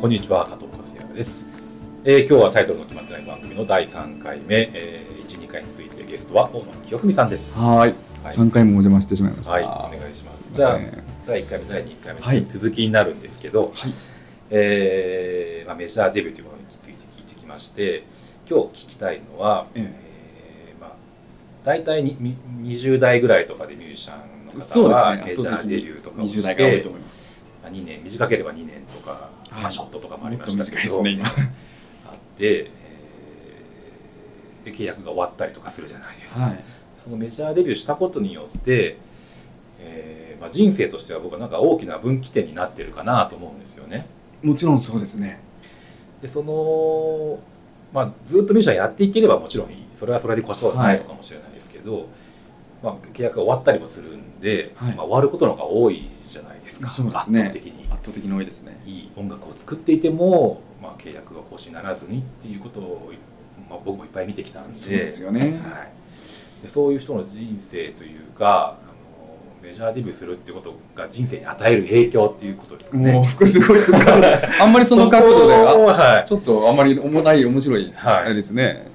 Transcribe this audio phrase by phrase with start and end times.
[0.00, 1.44] こんにちは加藤和也です、
[2.06, 7.58] えー今日はタイトルの決まってない番組の第3回目、えー、1、2回についてゲストは大野清文さんです。
[7.58, 7.78] はい。
[7.78, 7.94] はい
[8.28, 9.52] 三回もお邪魔してしまいました。
[9.52, 10.42] はい、お願いします。
[10.42, 10.78] すいじゃあ。
[11.26, 13.92] 第1回目、第2回目、はい続きになるんですけど、はい。
[14.48, 18.04] えーまあ、メジャーデビューというものについて聞いてきまして
[18.48, 20.92] 今日聞きたいのは、ええーまあ、
[21.62, 25.06] 大体にみ20代ぐらいとかでミュージシャンの方そうですね。
[25.06, 27.39] はメジャーデビューとかをし20代が多いてと思います。
[27.62, 31.26] まあ2年短ければ2年とか、はいまあ、ショットとかもありましたけどね、今。
[31.26, 31.32] あっ
[32.36, 32.80] て、えー
[34.64, 36.60] で契約が終わったりとかするじゃないですか、はい。
[36.98, 38.98] そのメジャーデビューしたことによって、
[39.80, 44.06] えーまあ、人生としては僕はなんか大きな分岐点になってるかなと思うんですよね。
[44.42, 45.40] もちろんそうですね。
[46.22, 47.38] でその、
[47.92, 52.06] まあ、ずっとミュージシャンやっていければもちろんいいそれはそれでこそはないのかもしれないですけど、
[52.82, 58.80] まあ、契約が終わったりもするんで、はいまあ、終わることの方が多いじゃないですかそうですね圧倒的に圧倒的に多いですね。
[58.86, 63.12] いい音楽を作っていても、まあ、契約が更新ならずにっていうことを、
[63.68, 65.40] まあ、僕もいっぱい見てきたんでそうですよね。
[65.40, 65.52] はい、
[66.62, 73.12] でそういう人の人生というかあのメジャーデビューするってことが人生に与える影響っていうことですかね。
[73.12, 73.80] もう、すごい。
[74.60, 78.88] あんまりその角度では、はいちょっとあんまり重ない、面白い、はいあれですね。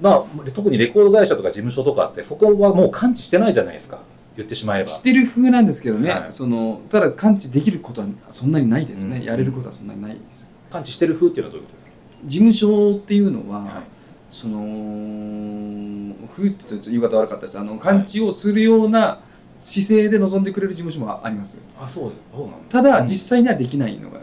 [0.00, 4.00] まあ、特にレコード会社とか事務所とかってそこはもう感知してないじゃないですか
[4.36, 4.88] 言ってしまえば。
[4.88, 6.32] してる風なんですけどね、はい。
[6.32, 9.24] そのただ感知できることはそんなにないですね、うん。
[9.24, 10.50] やれることはそんなにないです。
[10.70, 11.84] 感知してる風っていうのはどういうことです
[12.26, 13.84] 事務所っていうのは、か、はい。
[14.30, 17.58] その風ってちょっと言い方悪かったです。
[17.58, 19.20] あの感知をするような
[19.60, 21.60] 姿勢で臨んでくれる事務所もあります。
[21.78, 22.22] あそうです。
[22.32, 22.56] そうなんだ。
[22.68, 24.20] ただ、うん実際にはできないのが、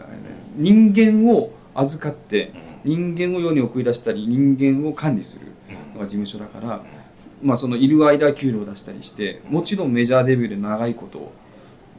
[0.56, 2.52] 人間を預かって
[2.84, 3.14] うん。
[3.16, 6.82] 人間を世に送り出したり人間を管理するうんのが事務所だから、
[7.42, 11.32] まあ、そのいる間給料を出したりしてもちろんメジャーデビューで長いこと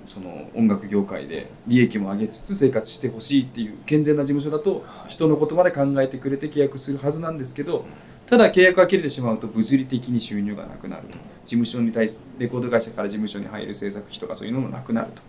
[0.05, 7.85] その音楽業界で利益も上げつつ生活してほしいっていう健全な事務所だと人のことまで考えてくれて契約するはずなんですけど
[8.27, 11.17] ただ契約が切れてしまうと物理的に収入がなくなると。
[11.45, 15.21] 事務所に対しレコード会社から事務所に入る制作費とかそういうのもなくなると。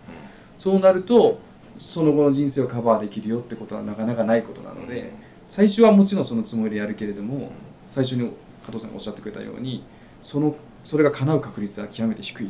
[0.57, 1.39] そうなると
[1.77, 5.11] その後の人生をカバーできるよってことはなかなかないことなので
[5.45, 7.51] 最初はもちろんそのつもりでやるけれども
[7.85, 8.31] 最初に
[8.65, 9.83] 加藤さんがおっしゃってくれたように
[10.25, 12.49] そのそれが叶う確率は極めて低いの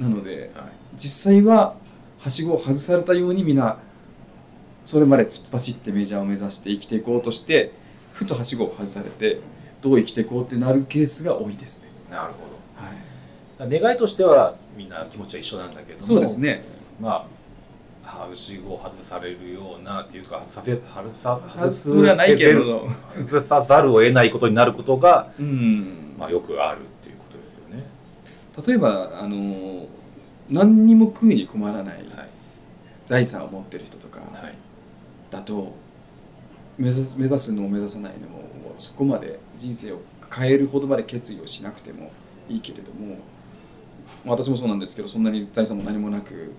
[0.00, 0.66] うんでなのではい。
[0.94, 1.76] 実際は
[2.18, 3.78] はしごを外されたようにみんな
[4.84, 7.72] それまで突っ走ってメジャーを目指して生きていこうとして
[8.12, 9.40] ふとはしごを外されて
[9.80, 11.90] どう生きていこうってなるケースが多いですね。
[12.10, 16.00] なるほはい、ど願いとしてはみんな気持ちは一緒なんだけども。
[16.00, 16.64] そうですね。
[17.00, 17.26] まあ
[18.06, 22.88] はしごを外されるようなっていうか外させ外さ外すつもりはないけど、
[23.26, 26.14] 外さざるを得ないことになることが、うん。
[26.18, 27.84] まあ、よくあるっていうことですよね。
[28.66, 29.86] 例えばあの
[30.48, 32.28] 何にも食うに困らないはい。
[33.06, 34.54] 財産を持ってる人とかはい。
[35.30, 35.74] だと
[36.78, 38.44] 目指す目指すのも目指さないのも
[38.78, 40.00] そこまで人生を
[40.32, 42.10] 変えるほどまで決意をしなくても
[42.48, 43.18] いいけれども
[44.24, 46.52] 私もそうなんですけどそんなに財産も何もなく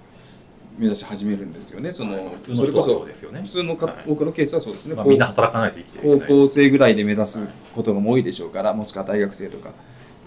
[0.78, 1.92] 目指し始めるんですよね。
[1.92, 3.42] その普通の人はそれこそそうですよね。
[3.42, 3.50] 普。
[3.50, 3.96] 通のか、はい。
[4.08, 9.72] 多くのケースはそうですね、まあ、こうみんな働かないと生きていけない高校生ぐらいで目指すことが多いでしょうからもしくは大学生とか。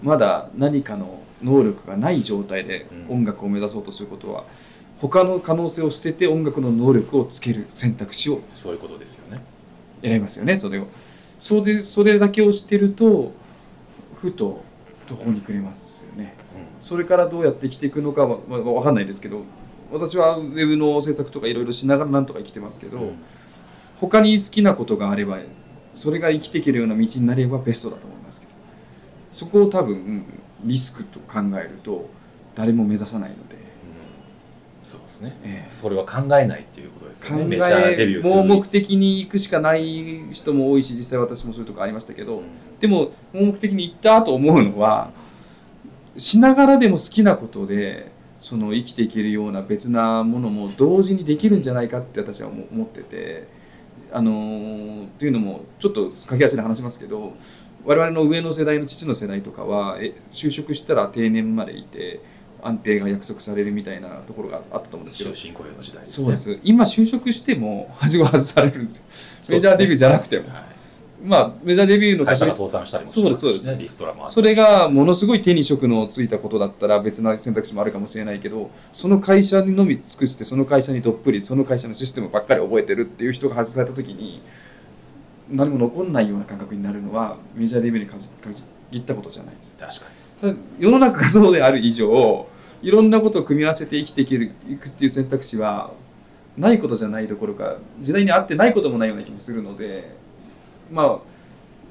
[0.03, 3.15] まだ何かの能力がない状態でうん。
[3.17, 4.45] 音楽を目指そうとすることは、
[4.97, 9.41] 他の可能性を捨てて音楽の能力をつける選択肢をそういうことですよね。
[10.03, 10.87] 選びますよねそれを。
[11.39, 13.31] それでそれだけをしてると
[14.15, 14.63] ふと
[15.07, 16.35] 途方に暮れますよね。
[16.79, 19.41] それからどうやって生きていくのかは、まあ、分かんないですけど
[19.91, 23.11] 私はウェブの制作とかいろいろしながらなんとか生きてますけど、うん。
[23.97, 25.39] 他に好きなことがあれば
[25.93, 28.53] それが生きていけるような道になればベストだと思いますけど。
[29.33, 30.25] そこを多分
[30.63, 32.09] リスクと考えると
[32.55, 33.55] 誰も目指さないので、
[34.83, 35.37] そうですね。
[35.43, 37.43] えそれは考えないっていうことですね。
[37.45, 42.43] メジャーデビュえ盲目的に行くしかない人も多いし実際私もそういうとこありましたけど、
[42.79, 45.11] でも盲目的に行ったと思うのは
[46.17, 48.10] しながらでも好きなことで
[48.41, 53.47] その生きていけるような別なものも同時にできるんじゃないかって私は思思ってて
[54.11, 57.33] あのーっていうのもちょっと駆け足で話しますけど
[57.85, 62.19] 我々の上の世代の父の世代とかはえ就職したら定年までいて
[62.63, 65.31] 安定が約束されるみたいなところがあったと思うんですけど。
[65.31, 66.23] 終身雇用の時代ですね。
[66.25, 66.59] そうです。
[66.63, 69.55] 今就職してもはしご外されるんですよ。
[69.55, 70.80] メジャーデビューじゃなくても、はい
[71.23, 84.41] まあメジャーデビューの会社が倒産したりもしますしねリストラそれがものすごい手に職のついたことだったら別な選択肢もあるかもしれないけどその会社にのみ尽くしてその会社にどっぷりその会社のシステムばっかり覚えてるっていう人が外された時に
[85.49, 89.73] 何も残んないような感覚になるのはメジャーデビューに限限ったことじゃないです。
[89.77, 90.05] 確か
[90.41, 92.47] ただ世の中がそうである以上
[92.81, 95.91] いろんなことを組み合わせて生きていけるいくっていう選択肢は
[96.57, 100.15] ないことじゃないどころか時代に合ってないこともないような気もするので
[100.91, 101.19] まあ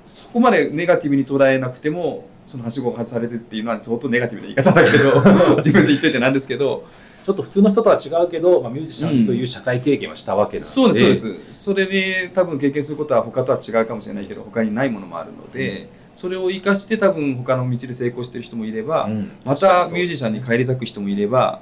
[0.04, 6.86] そこまでネガティブに捉えなくてもそのはしごを外されてっていうのは相当ネガティブな言い方だけど 自分で言っといてなんですけど。
[7.22, 11.64] ちょっと普通の人とは違うけど、まあ、ミュージシャンという社会経験はしたわけなので、そうですそうです。
[11.64, 19.30] それで多分経験することは他とは違うかもしれないけど他にないものもあるので、それを生かして多分他の道で成功してる人もいれば、うん。
[19.44, 21.60] またミュージシャンに返り咲く人もいれば、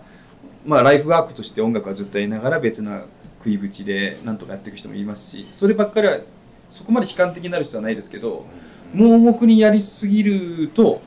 [0.64, 3.02] まあ、ライフワークとして音楽はずっとやりながら別な
[3.38, 6.18] 食い縁でなんとかやっていく人もいますしそればっかりは
[6.70, 8.44] そこまで悲観的になる必要はないですけど
[8.94, 11.00] 盲目にやりすぎると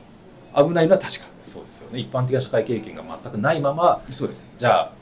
[0.54, 1.26] 危ないのは確か。
[1.44, 2.00] そうですよね。
[2.00, 4.56] 一般的な社会経験が全くないままそうです。
[4.58, 4.92] じゃ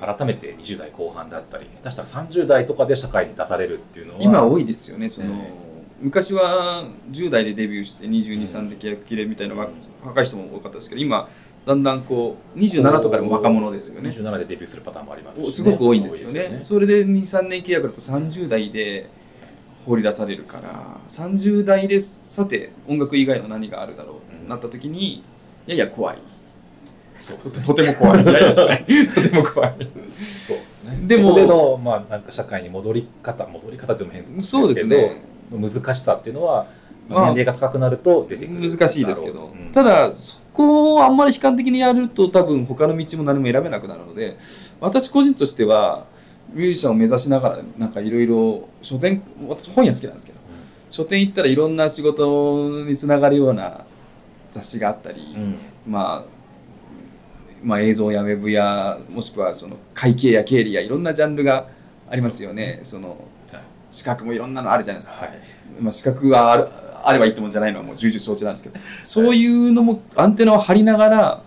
[0.00, 5.70] あ改めて20代後半だったり下手したら30代とかで社会に出されるっていうのは今多いですよねその、ね
[6.00, 9.70] 昔は10代でデビューして223で契約切れみたいな若
[10.02, 11.28] 若い人も多かったですけど今
[11.66, 14.08] だんだんこう27とかでも若者ですよね。
[14.08, 16.40] 27でデビューするパターンもありますしね、すごく多いんですよね。
[16.40, 19.10] 多いですそれで23年契約だと30代で
[19.86, 25.22] 放り出されるから30代でさて音楽以外の何があるだろうなった時に
[25.66, 26.18] やや怖い。
[27.18, 27.66] そうですね。
[27.66, 28.22] ととても怖い。
[28.24, 28.64] いやいやと
[29.22, 29.70] ても怖い。
[29.70, 31.06] そうですね。
[31.06, 35.22] でもでの、まあ、なんか社会に戻り方戻り方というのも変ですけどそうですね。
[35.52, 36.66] 難しさっていうのは、
[37.08, 39.72] ままああ、年齢が高くなると出てくる難しいですけど、うん。
[39.72, 44.36] ただそこをあんまり悲観的にやると多分他の道も何も選べなくなるので
[44.80, 46.06] 私個人としては
[46.52, 50.40] ミュージシャンを目指しながらなんかいろいろ書店私本屋好きなんですけど
[50.90, 53.84] 書店行ったらいろんな仕事につながるような
[54.50, 55.58] 雑誌があったり、うん。
[55.86, 56.40] まあ
[57.62, 61.68] まあ映像やウェブやもしくはその会計や経理やいろんなジャンルが
[62.08, 62.80] ありますよね。
[62.82, 63.10] その
[63.52, 63.62] はい。
[63.90, 65.38] 資格もいろんなのあるじゃないですか、はい。
[65.80, 66.68] まあ、資格がある
[67.02, 71.42] あればいいってもんじゃないのはもう重々承知なんですけどそういうのもアンテナを張りながらは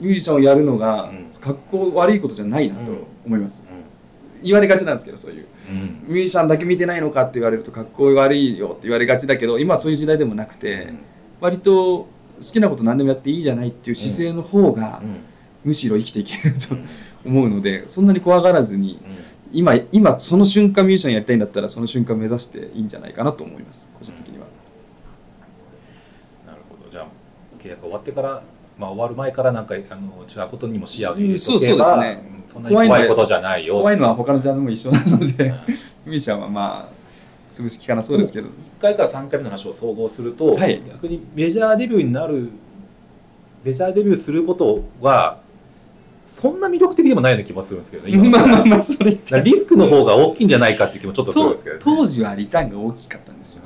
[0.00, 0.04] い。
[0.04, 1.26] ミュージシャンをやるのがうん。
[1.40, 2.92] 格好悪いことじゃないなと
[3.26, 3.74] 思います、う
[4.42, 5.46] 言われがちなんですけどそういう。
[5.70, 6.14] うん。
[6.14, 10.92] ミュージシャンだけ見てないのかって言われると格好悪いよって言われがちだけど今はそういう時代でもなくて、
[11.40, 12.08] 割と好
[12.40, 15.16] きなこと何でもやっていいじゃないっていう姿勢の方がうん。
[15.64, 16.84] むしろ生きていけるとうん
[17.24, 19.00] 思うのでそんなに怖がらずに
[19.52, 24.46] 今今その瞬間ミュージシャンやりたいんだったらその瞬間目指していいんじゃないかなと思います個人的には。
[26.46, 26.90] なるほど。
[26.90, 27.06] じゃあ
[27.62, 28.42] 契約終わってから、
[28.78, 32.32] まあ、終わる前からなんかあの違うことにも視野を入れておけば、うんそうそうですね。
[32.52, 35.54] そんなに怖いことじゃないよ怖いのは他のジャンルも一緒なので
[36.06, 36.12] うん。
[36.12, 37.02] ミシャンはまあ
[37.52, 38.48] 潰す気かなそうですけど。
[38.48, 40.82] 1回から3回目の話を総合すると、はい。
[40.86, 42.50] 逆にメジャーデビューになる
[43.64, 45.38] メジャーデビューすることは
[46.26, 48.38] そんな魅力的でもないような気もするんですけどね 今。
[48.38, 49.10] まあまあまあそれ
[49.42, 53.64] リスクの方が大きいんじゃないかっていう気もちょっとするんとですけど、ね、当時はリターンが大きかったんですよ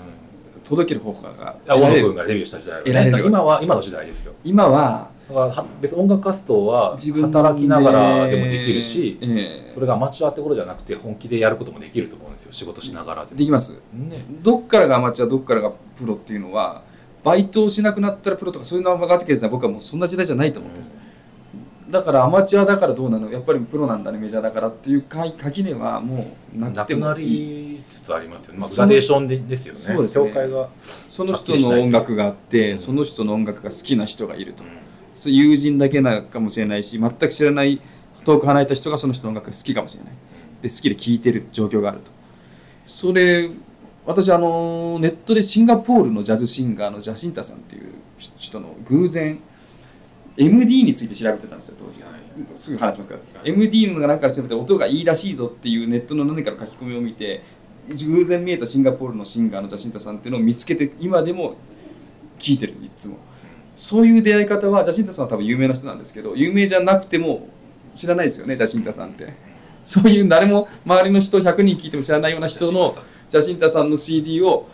[0.69, 4.35] 届ける方法があ大野君がデビューした時代今は今の時代ですよ。
[4.45, 9.73] 今はだからは別に音楽活動は自分働きながらでもできるしええ。
[9.73, 12.53] それがアマチュアってことじゃなくて本気でやることもできると思うんですよ。
[12.53, 13.39] 仕事しながらでも。
[13.39, 13.81] できます。
[13.93, 14.25] ね。
[14.43, 16.83] どっからがアマチュアどっからがプロっていうのは
[17.25, 20.93] バイトをしなくなったらプロとかそういうのはガチケースは僕はもうそんな時代じゃないと思うんです、
[21.91, 27.27] だからアマチュアだからどうなのやっぱりプロなんだねメジャーだからっていうか垣根はもうななくてもいい。
[27.27, 29.79] りつつありますよね、まあ、グラデーションでですよね。
[29.79, 30.51] そうですね。
[30.51, 30.69] が、
[31.09, 34.63] その人の音楽があって、うんその人の音楽が好きな人がいると。
[35.19, 37.81] そう友人だけなのかもしれないし全く知らない
[38.25, 40.13] 遠く離れた人がその人の音楽が好きかもしれない。
[40.63, 42.11] で好きで聴いてる状況があると。
[42.87, 43.51] それ
[44.05, 47.93] 私あのネットでシンガポールのジャズシンガーのジャシンタさんっていう
[48.37, 49.39] 人の偶然
[50.37, 52.03] MD について調べてたんですよ当時。
[52.03, 52.11] はい。
[52.55, 57.43] すぐ話しますから、はい MD の中から調べて音がいいらしいぞっていうネットの何かの書き込みを見て
[57.89, 61.57] 偶然見えたシンガポールのシンガーのジャシンタさんっていうのを見つけて今でも
[62.39, 63.19] 聞いてるいつも。
[63.77, 67.49] そういう出会い方はジャシンタさんは多分有名な人なんですけど有名じゃなくても
[67.95, 69.35] 知らないですよねジャシンタさんって。
[69.85, 72.95] そういう誰も周りの人100人聞いても知らないような人の
[73.29, 73.91] ジャシンタさん。
[73.91, 74.67] の CD を、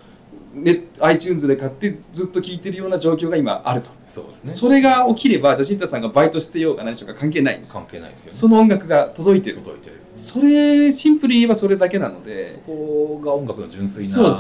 [0.55, 4.53] ね、iTunes で買ってずっと聴いてるような状況が今あると、そうですね。
[4.53, 7.81] それが起きればジャシンタさんがバイトしてようが何しようか関係ないんですよ。
[7.81, 8.33] 関係ないですよね。
[8.33, 9.57] その音楽が届いてる。
[9.59, 12.51] 届いてるそれシンプルに言えばそれだけなので。
[12.51, 14.31] そこが音楽の純粋な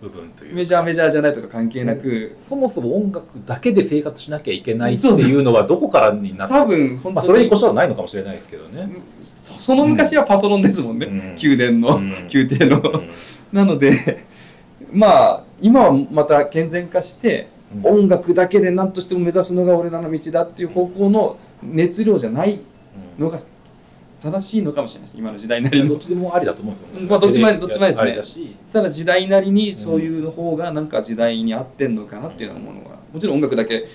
[0.00, 8.88] 部分というメジャーメジャーじゃないとか関係なく、そもそも音楽だけで生活しなきゃいけないっていうのはどこからになって多分本まあ、当にそれに越したはないのかもしれないですけどね。
[9.22, 11.36] そその昔はパトロンですもんね、うん。
[11.42, 12.28] 宮殿の、うん。
[12.32, 13.10] 宮廷の、うん。
[13.52, 14.24] なので
[14.92, 17.48] まあ今はまた健全化して、
[17.82, 22.54] 音楽だけで何としても目指すのが俺らの道だっていう方向の熱量じゃない
[23.18, 23.24] うん。
[23.24, 23.38] のが
[24.20, 25.18] 正しいのかもしれないです。
[25.18, 25.88] 今の時代なりの。
[25.88, 28.46] どっちでもありだと思うんですよ、まあどっちもありどっちもありですね。
[28.72, 33.86] ただ時代なりにそういうの方がなんか時代に合ってんのかなっていうようなものがもちろん音楽だけ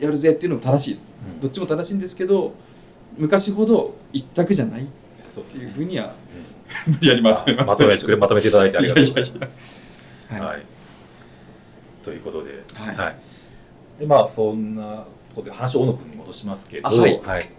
[0.00, 0.98] やるぜっていうのも正しい。
[1.40, 2.54] どっちも正しいんですけど
[3.16, 6.14] 昔ほど一択じゃないっていうふうには
[6.86, 7.72] 無理やりまとめました。
[7.72, 9.98] まとめてまとめていただいてありがとうございます。
[10.30, 10.34] い。
[10.34, 10.40] やい。
[10.40, 10.62] は、はい。
[12.02, 13.16] ということで、はい。
[14.00, 14.82] でまあそんな
[15.34, 17.10] ところで話を大野君に戻しますけど、あはい。
[17.12, 17.50] 大野君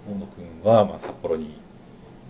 [0.63, 1.55] はまあ札幌に、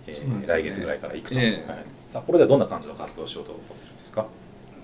[0.06, 1.70] えー来月ぐらいから行くと、ええ。
[1.70, 1.84] はい。
[2.12, 4.26] 札幌ではどんな感じの活動をしようと思ってるんですか？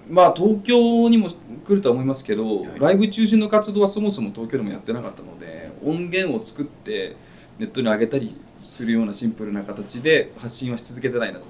[0.08, 2.80] まあ東京にも来るとは思いますけど、はい。
[2.80, 7.16] ライブ中心の活動はそもそも東京でもやってなかったので音源を作って
[7.58, 11.40] ネットに上げたりするようなシンプルな形で発信はし続けてないな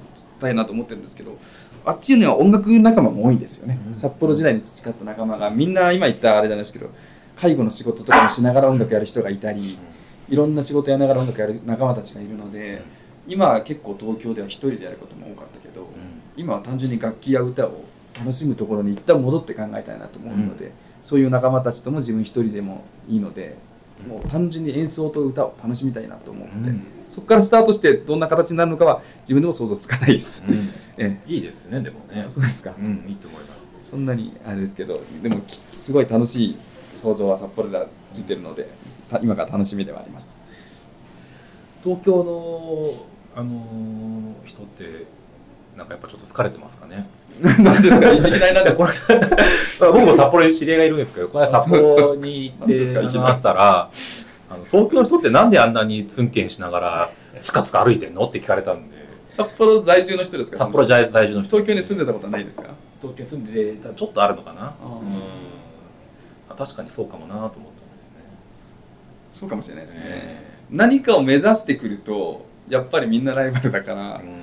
[0.40, 1.38] たいなと思ってるんですけど
[1.84, 3.94] あっちには音楽仲間も多いんですよね、うん。
[3.94, 6.90] 札幌時代に培った仲間がみんな今言ったあれじゃないですけど
[7.36, 9.78] 介護の仕事とかもしながら音楽やる人がいたり
[10.28, 12.82] いろんな仕事やりながら音楽やる仲間たちがいるので
[13.28, 15.88] 今は結構東京では一人でやることも多かったけど、
[16.36, 17.84] 今は単純に楽器や歌を
[18.18, 20.72] 楽しむところに一旦戻って考えたいなと思うので、
[21.02, 23.56] そういう仲間たちとも自分一人でもいいので
[24.08, 26.82] もう単純に演奏と歌を楽しみたいなと思うので、うん。
[27.08, 30.98] そこからスタートしてどんな形になるのかは自分でも想像つかないです、うん。
[31.04, 32.24] えいいですねでもね。
[32.26, 36.56] え、そうですか、うん、いいと思いますそんなにあれですけどでもきすごい楽しい
[36.94, 38.68] 想像は札幌ではついてるので
[39.10, 40.40] た今から楽しみではあります
[41.84, 42.94] 東京の、
[43.36, 45.06] あのー人って
[45.76, 47.08] なんかやっぱちょっと疲れてますかね？
[47.62, 48.12] 何ですか？
[48.12, 48.88] いきなりなんですか
[49.92, 53.90] 僕も札幌に知り合いがいるんですけどこれ札幌に行ってあったら
[54.50, 58.24] あの東京の人ってなんであんなにツンケンしながらつかつか歩いてんの？
[58.26, 58.96] って聞かれたんで。
[59.28, 60.58] 札幌在住の人ですか？
[60.58, 61.42] 札幌在住の人。
[61.42, 62.70] 人東京に住んでたことはないですか？
[63.00, 64.74] 東京に住んでたちょっとあるのかな？
[64.82, 64.86] ー。
[64.86, 65.02] うん。
[66.50, 67.70] あ確かにそうかもなと思ったんですね。
[69.30, 74.40] そうかもしれないですね、え何かを目指してくるとやっぱりみんなライバルだから、えうん。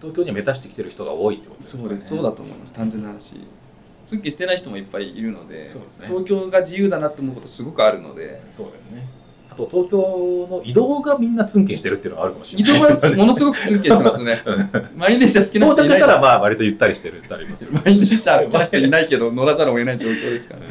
[0.00, 1.86] 東京には目指してきてる人が多いってことですね。
[1.86, 2.14] うです。
[2.14, 2.74] そうだと思います。
[2.74, 3.40] 単純な話。
[4.06, 5.70] ツンキしてない人もいっぱいいるのでね。
[6.06, 9.08] 東京が自由だなって思うことすごくあるのでそうだよね。
[9.50, 12.80] あと東京の移動がみんなツンケンしてるっていうのはあるかもしれ移ない。
[12.80, 14.38] 動はものすごくツンケしてますね。
[14.96, 17.80] 満員電車好きな到着人いないしたらまあ割とゆったりしてるってありますよね。
[17.84, 20.66] 満員電車好きな人いないけど乗らざるを得ない状況ですからね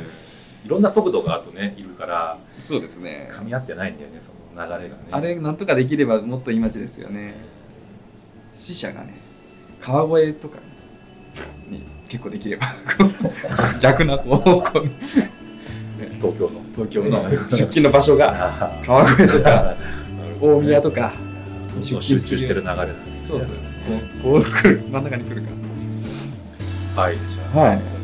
[0.65, 3.29] いろんな速度があとねいるからそうですね。
[3.33, 5.01] 噛み合ってないんだよねその流れがね。
[5.11, 7.35] あれなんとかできればもっといい街ですよね。
[8.53, 9.15] 死者がね
[9.81, 10.57] 川越とか
[11.69, 12.67] に結構できれば
[13.79, 14.89] 逆な方向に。
[16.21, 16.61] 東京の。
[16.75, 21.11] 東京の出勤の場所があ川越とかー大宮とか
[21.81, 23.75] 集中してる流れなんですそうそうです
[24.23, 24.81] こうこう来る。
[24.89, 25.41] 真ん中に来る
[26.95, 27.98] かはいじゃあ、はい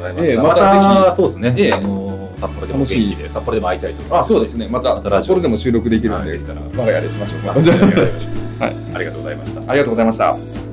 [0.00, 1.72] ございました、ええまたそうですね、ええ。
[1.72, 4.66] あの札幌でも元気で札幌でも会いたいとあそうですね。
[4.68, 6.30] また札幌でも収録できるんで。
[6.30, 7.48] はい我が家でしましょうか。
[8.60, 8.76] はい。
[8.94, 9.60] ありがとうございました。
[9.60, 10.69] ありがとうございました